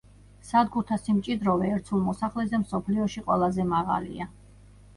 სადგურთა 0.51 0.97
სიმჭიდროვე 1.01 1.69
ერთ 1.75 1.93
სულ 1.93 2.01
მოსახლეზე 2.07 2.63
მსოფლიოში 2.65 3.25
ყველაზე 3.29 3.69
მაღალია. 3.77 4.31